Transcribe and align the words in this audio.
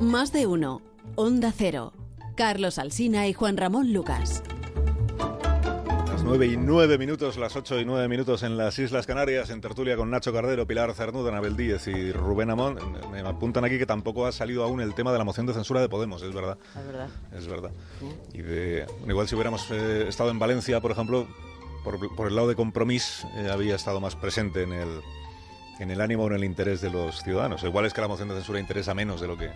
Más 0.00 0.32
de 0.32 0.46
uno. 0.46 0.82
Onda 1.14 1.52
Cero. 1.56 1.92
Carlos 2.36 2.78
Alsina 2.78 3.28
y 3.28 3.32
Juan 3.32 3.56
Ramón 3.56 3.92
Lucas. 3.92 4.42
Las 6.08 6.24
9 6.24 6.46
y 6.46 6.56
9 6.56 6.98
minutos, 6.98 7.36
las 7.36 7.54
8 7.54 7.80
y 7.80 7.84
9 7.84 8.08
minutos 8.08 8.42
en 8.42 8.56
las 8.56 8.78
Islas 8.78 9.06
Canarias, 9.06 9.50
en 9.50 9.60
tertulia 9.60 9.96
con 9.96 10.10
Nacho 10.10 10.32
Cardero, 10.32 10.66
Pilar 10.66 10.92
Cernuda, 10.94 11.30
Anabel 11.30 11.56
Díez 11.56 11.86
y 11.86 12.12
Rubén 12.12 12.50
Amón. 12.50 12.78
Me 13.12 13.20
apuntan 13.20 13.64
aquí 13.64 13.78
que 13.78 13.86
tampoco 13.86 14.26
ha 14.26 14.32
salido 14.32 14.64
aún 14.64 14.80
el 14.80 14.94
tema 14.94 15.12
de 15.12 15.18
la 15.18 15.24
moción 15.24 15.46
de 15.46 15.54
censura 15.54 15.80
de 15.80 15.88
Podemos, 15.88 16.22
es 16.22 16.34
verdad. 16.34 16.58
Es 16.76 16.86
verdad. 16.86 17.08
Es 17.32 17.46
verdad. 17.46 17.70
Y 18.32 18.42
de, 18.42 18.86
igual 19.06 19.28
si 19.28 19.34
hubiéramos 19.36 19.70
eh, 19.70 20.06
estado 20.08 20.30
en 20.30 20.38
Valencia, 20.38 20.80
por 20.80 20.90
ejemplo, 20.90 21.26
por, 21.84 22.14
por 22.16 22.28
el 22.28 22.34
lado 22.34 22.48
de 22.48 22.56
compromiso, 22.56 23.28
eh, 23.36 23.48
había 23.50 23.76
estado 23.76 24.00
más 24.00 24.16
presente 24.16 24.62
en 24.62 24.72
el, 24.72 25.00
en 25.80 25.90
el 25.90 26.00
ánimo 26.00 26.24
o 26.24 26.26
en 26.28 26.34
el 26.34 26.44
interés 26.44 26.80
de 26.80 26.90
los 26.90 27.22
ciudadanos. 27.22 27.62
Igual 27.64 27.86
es 27.86 27.92
que 27.92 28.00
la 28.00 28.08
moción 28.08 28.28
de 28.28 28.34
censura 28.34 28.60
interesa 28.60 28.94
menos 28.94 29.20
de 29.20 29.26
lo 29.26 29.36
que 29.36 29.50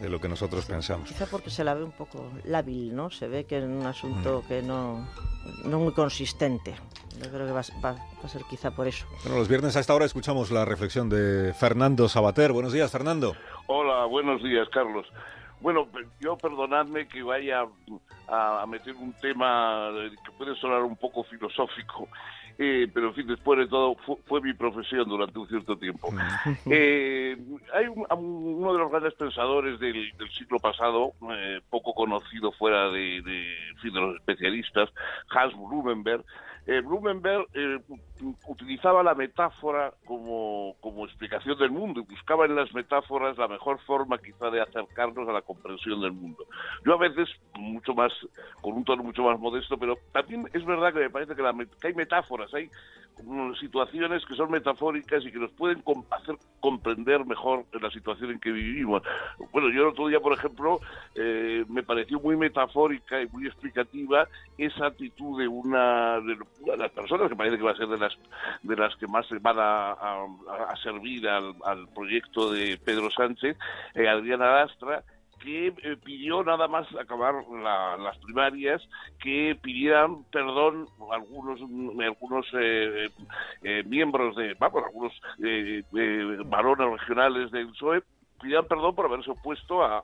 de 0.00 0.08
lo 0.08 0.18
que 0.18 0.28
nosotros 0.30 0.64
pensamos. 0.64 1.06
Quizá 1.08 1.26
porque 1.26 1.50
se 1.50 1.62
la 1.62 1.74
ve 1.74 1.84
un 1.84 1.92
poco 1.92 2.26
lábil, 2.44 2.96
¿no? 2.96 3.10
Se 3.10 3.28
ve 3.28 3.44
que 3.44 3.58
es 3.58 3.64
un 3.64 3.84
asunto 3.84 4.40
Mm. 4.42 4.48
que 4.48 4.62
no, 4.62 5.06
no 5.66 5.78
muy 5.78 5.92
consistente. 5.92 6.74
Yo 7.22 7.28
creo 7.30 7.44
que 7.46 7.52
va, 7.52 7.60
va- 7.84 7.92
va 7.92 8.24
a 8.24 8.28
ser 8.28 8.40
quizá 8.48 8.70
por 8.70 8.88
eso. 8.88 9.04
Bueno, 9.24 9.36
los 9.38 9.46
viernes 9.48 9.76
a 9.76 9.80
esta 9.80 9.94
hora 9.94 10.06
escuchamos 10.06 10.50
la 10.50 10.64
reflexión 10.64 11.10
de 11.10 11.52
Fernando 11.52 12.08
Sabater. 12.08 12.50
Buenos 12.52 12.72
días, 12.72 12.90
Fernando. 12.90 13.34
Hola, 13.66 14.06
buenos 14.06 14.42
días, 14.42 14.66
Carlos. 14.72 15.04
Bueno, 15.60 15.86
yo 16.20 16.36
perdonadme 16.38 17.06
que 17.06 17.22
vaya 17.22 17.66
a, 18.28 18.62
a 18.62 18.66
meter 18.66 18.94
un 18.96 19.12
tema 19.20 19.90
que 20.24 20.32
puede 20.32 20.54
sonar 20.56 20.82
un 20.82 20.96
poco 20.96 21.22
filosófico, 21.24 22.08
eh, 22.58 22.88
pero 22.92 23.08
en 23.08 23.14
fin, 23.14 23.26
después 23.26 23.58
de 23.58 23.66
todo 23.66 23.94
fu- 24.06 24.18
fue, 24.26 24.40
mi 24.40 24.52
profesión 24.54 25.08
durante 25.08 25.38
un 25.38 25.48
cierto 25.48 25.76
tiempo. 25.76 26.08
Eh, 26.70 27.36
hay 27.74 27.86
un- 27.88 28.06
un- 28.10 28.54
uno 28.62 28.72
de 28.72 28.78
los 28.78 28.90
grandes 28.90 29.14
pensadores 29.14 29.78
del, 29.80 30.12
del 30.16 30.30
siglo 30.32 30.58
pasado, 30.58 31.12
eh, 31.32 31.60
poco 31.68 31.92
conocido 31.94 32.52
fuera 32.52 32.88
de, 32.90 33.20
de, 33.22 33.68
en 33.70 33.76
fin, 33.78 33.92
de 33.92 34.00
los 34.00 34.16
especialistas, 34.16 34.88
Hans 35.30 35.54
Blumenberg. 35.54 36.24
Eh, 36.70 36.82
Blumenberg 36.82 37.48
eh, 37.52 37.80
utilizaba 38.46 39.02
la 39.02 39.16
metáfora 39.16 39.92
como, 40.04 40.76
como 40.78 41.04
explicación 41.04 41.58
del 41.58 41.72
mundo 41.72 41.98
y 41.98 42.04
buscaba 42.04 42.44
en 42.44 42.54
las 42.54 42.72
metáforas 42.72 43.36
la 43.36 43.48
mejor 43.48 43.80
forma 43.80 44.18
quizá 44.18 44.50
de 44.50 44.60
acercarnos 44.60 45.28
a 45.28 45.32
la 45.32 45.42
comprensión 45.42 46.00
del 46.00 46.12
mundo. 46.12 46.44
Yo 46.86 46.94
a 46.94 46.98
veces, 46.98 47.28
mucho 47.58 47.92
más, 47.92 48.12
con 48.60 48.74
un 48.74 48.84
tono 48.84 49.02
mucho 49.02 49.24
más 49.24 49.40
modesto, 49.40 49.76
pero 49.78 49.98
también 50.12 50.48
es 50.52 50.64
verdad 50.64 50.92
que 50.92 51.00
me 51.00 51.10
parece 51.10 51.34
que, 51.34 51.42
hay 51.88 51.94
metáforas, 51.94 52.54
hay 52.54 52.70
como 53.16 53.52
situaciones 53.56 54.24
que 54.24 54.36
son 54.36 54.52
metafóricas 54.52 55.24
y 55.24 55.32
que 55.32 55.40
nos 55.40 55.50
pueden 55.50 55.82
hacer 56.12 56.29
mejor 57.18 57.64
la 57.80 57.90
situación 57.90 58.30
en 58.30 58.40
que 58.40 58.50
vivimos. 58.50 59.02
Bueno, 59.52 59.68
yo 59.70 59.82
el 59.82 59.88
otro 59.88 60.08
día, 60.08 60.20
por 60.20 60.32
ejemplo, 60.32 60.80
eh, 61.14 61.64
me 61.68 61.82
pareció 61.82 62.20
muy 62.20 62.36
metafórica 62.36 63.20
y 63.20 63.26
muy 63.28 63.46
explicativa 63.46 64.28
esa 64.58 64.86
actitud 64.86 65.38
de 65.40 65.48
una 65.48 66.20
de 66.20 66.36
las 66.76 66.90
personas 66.92 67.28
que 67.28 67.36
parece 67.36 67.56
que 67.56 67.64
va 67.64 67.72
a 67.72 67.76
ser 67.76 67.88
de 67.88 67.98
las 67.98 68.16
de 68.62 68.76
las 68.76 68.94
que 68.96 69.06
más 69.06 69.26
se 69.26 69.38
van 69.38 69.56
a, 69.58 69.96
servir 70.82 71.28
al, 71.28 71.54
al 71.64 71.88
proyecto 71.88 72.52
de 72.52 72.78
Pedro 72.82 73.10
Sánchez, 73.10 73.56
eh, 73.94 74.08
Adriana 74.08 74.52
Lastra, 74.52 75.02
que 75.40 75.68
eh, 75.68 75.96
pidió 76.04 76.42
nada 76.44 76.68
más 76.68 76.86
acabar 76.96 77.34
la- 77.50 77.96
las 77.96 78.16
primarias 78.18 78.82
que 79.22 79.56
pidieran 79.62 80.24
perdón 80.30 80.86
algunos 81.12 81.60
mm, 81.60 82.00
algunos 82.00 82.46
eh, 82.60 83.08
eh, 83.62 83.82
miembros 83.86 84.36
de 84.36 84.54
vamos 84.58 84.84
algunos 84.84 85.12
eh, 85.42 85.82
eh, 85.96 86.36
varones 86.46 87.00
regionales 87.00 87.50
del 87.50 87.68
PSOE 87.68 88.02
pidieran 88.40 88.66
perdón 88.66 88.94
por 88.94 89.06
haberse 89.06 89.30
opuesto 89.30 89.82
a, 89.82 89.98
a- 89.98 90.02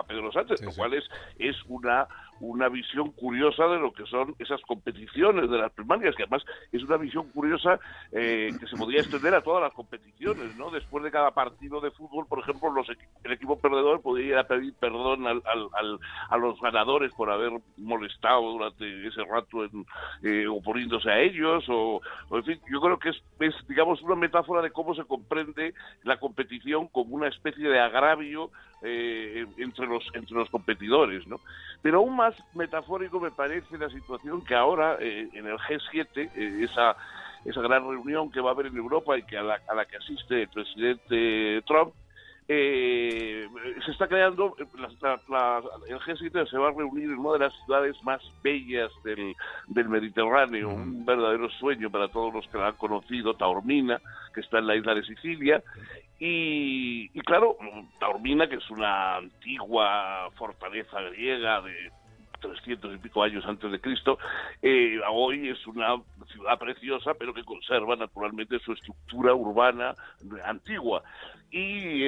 a 0.00 0.02
Pedro 0.04 0.30
Sánchez, 0.32 0.60
Sí, 0.60 0.66
lo 0.66 0.72
cual 0.72 0.94
es, 0.94 1.04
es 1.38 1.56
una 1.68 2.06
una 2.40 2.68
visión 2.68 3.12
curiosa 3.12 3.68
de 3.68 3.78
lo 3.78 3.92
que 3.92 4.04
son 4.06 4.34
esas 4.40 4.60
competiciones 4.62 5.48
de 5.48 5.58
las 5.58 5.70
primarias, 5.72 6.12
que 6.16 6.24
además 6.24 6.42
es 6.72 6.82
una 6.82 6.96
visión 6.96 7.30
curiosa 7.30 7.78
eh, 8.10 8.50
que 8.58 8.66
se 8.66 8.76
podría 8.76 8.98
extender 9.00 9.32
a 9.32 9.42
todas 9.42 9.62
las 9.62 9.72
competiciones, 9.72 10.56
¿no? 10.56 10.68
Después 10.72 11.04
de 11.04 11.12
cada 11.12 11.30
partido 11.30 11.80
de 11.80 11.92
fútbol, 11.92 12.26
por 12.26 12.40
ejemplo, 12.40 12.68
los 12.72 12.88
el 13.22 13.32
equipo 13.32 13.60
perdedor 13.60 14.01
ir 14.24 14.36
a 14.36 14.44
pedir 14.46 14.74
perdón 14.78 15.26
al- 15.26 15.42
al- 15.44 15.68
al- 15.74 15.98
a 16.28 16.36
los 16.36 16.60
ganadores 16.60 17.12
por 17.12 17.30
haber 17.30 17.52
molestado 17.76 18.42
durante 18.52 19.06
ese 19.06 19.24
rato 19.24 19.64
en, 19.64 19.84
eh, 20.22 20.46
oponiéndose 20.46 21.10
a 21.10 21.20
ellos, 21.20 21.64
o, 21.68 22.00
o, 22.28 22.36
en 22.38 22.44
fin, 22.44 22.60
yo 22.70 22.80
creo 22.80 22.98
que 22.98 23.10
es, 23.10 23.22
es, 23.40 23.54
digamos, 23.68 24.00
una 24.02 24.16
metáfora 24.16 24.62
de 24.62 24.70
cómo 24.70 24.94
se 24.94 25.04
comprende 25.04 25.74
la 26.04 26.18
competición 26.18 26.88
como 26.88 27.14
una 27.14 27.28
especie 27.28 27.68
de 27.68 27.80
agravio 27.80 28.50
eh, 28.82 29.46
entre 29.58 29.86
los 29.86 30.04
entre 30.14 30.36
los 30.36 30.50
competidores, 30.50 31.26
¿no? 31.28 31.40
Pero 31.82 31.98
aún 31.98 32.16
más 32.16 32.34
metafórico 32.54 33.20
me 33.20 33.30
parece 33.30 33.78
la 33.78 33.88
situación 33.90 34.44
que 34.44 34.54
ahora 34.54 34.96
eh, 35.00 35.28
en 35.32 35.46
el 35.46 35.56
G7, 35.58 36.06
eh, 36.16 36.64
esa 36.64 36.96
esa 37.44 37.60
gran 37.60 37.82
reunión 37.88 38.30
que 38.30 38.40
va 38.40 38.50
a 38.50 38.52
haber 38.52 38.66
en 38.66 38.76
Europa 38.76 39.18
y 39.18 39.22
que 39.24 39.36
a 39.36 39.42
la, 39.42 39.60
a 39.68 39.74
la 39.74 39.84
que 39.84 39.96
asiste 39.96 40.42
el 40.42 40.48
presidente 40.48 41.60
Trump, 41.66 41.92
eh, 42.48 43.46
se 43.84 43.90
está 43.92 44.06
creando, 44.08 44.54
eh, 44.58 44.64
la- 45.28 45.62
el 45.88 45.98
G7 46.00 46.46
se 46.48 46.58
va 46.58 46.68
a 46.68 46.72
reunir 46.72 47.04
en 47.04 47.18
una 47.18 47.32
de 47.34 47.38
las 47.40 47.54
ciudades 47.64 47.96
más 48.02 48.20
bellas 48.42 48.90
del, 49.04 49.34
del 49.68 49.88
Mediterráneo, 49.88 50.68
un 50.70 51.04
verdadero 51.04 51.48
sueño 51.50 51.90
para 51.90 52.08
todos 52.08 52.32
los 52.34 52.46
que 52.48 52.58
la 52.58 52.68
han 52.68 52.76
conocido, 52.76 53.34
Taormina, 53.34 54.00
que 54.34 54.40
está 54.40 54.58
en 54.58 54.66
la 54.66 54.76
isla 54.76 54.94
de 54.94 55.04
Sicilia, 55.04 55.62
y, 56.18 57.10
y 57.14 57.20
claro, 57.22 57.56
Taormina, 57.98 58.48
que 58.48 58.56
es 58.56 58.70
una 58.70 59.16
antigua 59.16 60.28
fortaleza 60.36 61.00
griega 61.00 61.60
de 61.62 61.90
300 62.40 62.94
y 62.96 62.98
pico 62.98 63.22
años 63.22 63.44
antes 63.46 63.70
de 63.70 63.80
Cristo, 63.80 64.18
eh, 64.60 65.00
hoy 65.10 65.48
es 65.48 65.64
una 65.66 65.96
ciudad 66.32 66.58
preciosa, 66.58 67.14
pero 67.14 67.32
que 67.32 67.44
conserva 67.44 67.94
naturalmente 67.96 68.58
su 68.60 68.72
estructura 68.72 69.32
urbana 69.34 69.94
antigua. 70.44 71.02
Y 71.50 72.01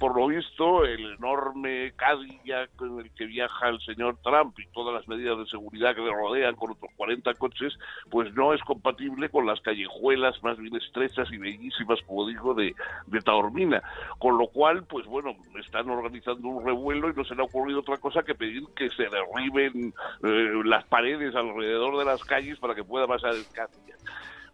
por 0.00 0.16
lo 0.16 0.28
visto, 0.28 0.86
el 0.86 1.12
enorme 1.12 1.92
Cadillac 1.94 2.74
con 2.74 3.00
el 3.00 3.10
que 3.12 3.26
viaja 3.26 3.68
el 3.68 3.78
señor 3.80 4.16
Trump 4.24 4.58
y 4.58 4.66
todas 4.68 4.94
las 4.94 5.06
medidas 5.06 5.38
de 5.38 5.44
seguridad 5.44 5.94
que 5.94 6.00
le 6.00 6.10
rodean 6.10 6.56
con 6.56 6.70
otros 6.70 6.90
40 6.96 7.34
coches, 7.34 7.78
pues 8.10 8.32
no 8.32 8.54
es 8.54 8.62
compatible 8.62 9.28
con 9.28 9.44
las 9.44 9.60
callejuelas 9.60 10.42
más 10.42 10.56
bien 10.56 10.74
estrechas 10.74 11.30
y 11.30 11.36
bellísimas, 11.36 12.00
como 12.06 12.26
digo, 12.26 12.54
de, 12.54 12.74
de 13.08 13.20
Taormina. 13.20 13.82
Con 14.18 14.38
lo 14.38 14.46
cual, 14.46 14.84
pues 14.86 15.04
bueno, 15.04 15.36
están 15.62 15.90
organizando 15.90 16.48
un 16.48 16.64
revuelo 16.64 17.10
y 17.10 17.14
no 17.14 17.24
se 17.24 17.34
le 17.34 17.42
ha 17.42 17.44
ocurrido 17.44 17.80
otra 17.80 17.98
cosa 17.98 18.22
que 18.22 18.34
pedir 18.34 18.64
que 18.74 18.88
se 18.88 19.02
derriben 19.02 19.92
eh, 20.24 20.62
las 20.64 20.84
paredes 20.86 21.34
alrededor 21.34 21.98
de 21.98 22.06
las 22.06 22.24
calles 22.24 22.58
para 22.58 22.74
que 22.74 22.84
pueda 22.84 23.06
pasar 23.06 23.34
el 23.34 23.46
Cadillac. 23.52 24.00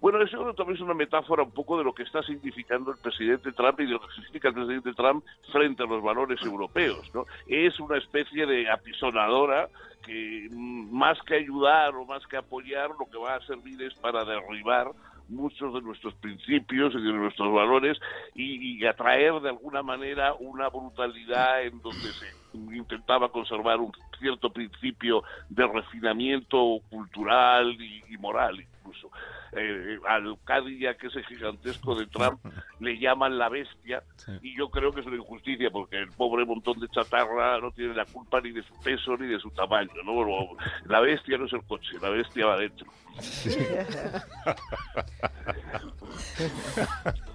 Bueno, 0.01 0.23
eso 0.23 0.53
también 0.55 0.77
es 0.77 0.83
una 0.83 0.95
metáfora 0.95 1.43
un 1.43 1.53
poco 1.53 1.79
de 1.79 1.84
lo 1.84 1.95
que 1.95 2.03
está 2.03 2.23
significando 2.23 2.91
el 2.91 2.99
presidente 2.99 3.53
Trump 3.53 3.81
y 3.81 3.87
de 3.87 3.93
lo 3.93 4.01
que 4.01 4.12
significa 4.15 4.49
el 4.49 4.55
presidente 4.55 4.93
Trump 4.93 5.25
frente 5.51 5.83
a 5.83 5.87
los 5.87 6.03
valores 6.03 6.41
europeos, 6.43 7.11
¿no? 7.15 7.25
Es 7.47 7.79
una 7.81 7.97
especie 7.97 8.47
de 8.47 8.71
apisonadora 8.71 9.69
que 10.05 10.49
mm, 10.51 10.95
más 10.97 11.19
que 11.23 11.37
ayudar 11.37 11.95
o 11.95 12.05
más 12.05 12.27
que 12.27 12.37
apoyar, 12.37 12.91
lo 12.91 13.06
que 13.11 13.19
va 13.19 13.37
a 13.37 13.47
servir 13.47 13.81
es 13.83 13.95
para 13.95 14.25
derribar 14.25 14.93
muchos 15.29 15.75
de 15.75 15.81
nuestros 15.81 16.15
principios 16.15 16.95
y 16.95 17.03
de 17.03 17.12
nuestros 17.12 17.53
valores 17.53 17.99
y, 18.35 18.79
y 18.79 18.87
atraer 18.87 19.41
de 19.41 19.49
alguna 19.49 19.83
manera 19.83 20.35
una 20.35 20.69
brutalidad 20.69 21.62
en 21.65 21.81
donde 21.81 22.12
se 22.12 22.27
intentaba 22.55 23.29
conservar 23.31 23.81
un 23.81 23.93
cierto 24.19 24.50
principio 24.50 25.22
de 25.49 25.66
refinamiento 25.66 26.81
cultural 26.91 27.76
y, 27.81 28.02
y 28.08 28.19
moral 28.19 28.61
incluso. 28.61 29.11
Eh, 29.52 29.99
al 30.06 30.37
Cadillac, 30.44 31.02
ese 31.05 31.23
gigantesco 31.25 31.94
de 31.94 32.06
Trump, 32.06 32.41
le 32.81 32.99
llaman 32.99 33.38
la 33.38 33.49
bestia 33.49 34.02
y 34.43 34.56
yo 34.56 34.69
creo 34.69 34.93
que 34.93 35.00
es 35.00 35.06
una 35.06 35.17
injusticia 35.17 35.70
porque 35.70 35.96
el 35.96 36.11
pobre 36.11 36.44
montón 36.44 36.79
de 36.79 36.88
chatarra 36.88 37.58
no 37.61 37.70
tiene 37.70 37.94
la 37.94 38.05
culpa 38.05 38.41
ni 38.41 38.50
de 38.50 38.62
su 38.62 38.75
peso 38.82 39.17
ni 39.17 39.29
de 39.29 39.38
su 39.38 39.50
tamaño. 39.50 39.91
¿no? 40.05 40.56
La 40.85 41.00
bestia 41.00 41.38
no 41.38 41.46
es 41.46 41.52
el 41.52 41.64
coche, 41.64 41.96
la 42.02 42.11
bestia 42.11 42.46
va 42.46 42.55
adentro. 42.55 42.87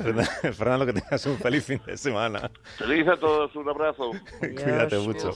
Fernando, 0.54 0.86
que 0.86 0.94
tengas 0.94 1.26
un 1.26 1.38
feliz 1.38 1.64
fin 1.64 1.80
de 1.84 1.96
semana. 1.96 2.50
Feliz 2.78 3.06
a 3.08 3.16
todos, 3.16 3.54
un 3.54 3.68
abrazo. 3.68 4.12
Cuídate 4.40 4.98
mucho. 4.98 5.34